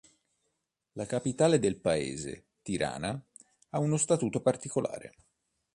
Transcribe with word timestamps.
La 0.93 1.05
capitale 1.05 1.59
del 1.59 1.77
paese, 1.79 2.45
Tirana, 2.63 3.23
ha 3.69 3.77
uno 3.79 3.97
statuto 3.97 4.41
particolare. 4.41 5.13